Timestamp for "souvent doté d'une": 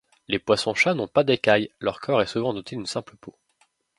2.25-2.87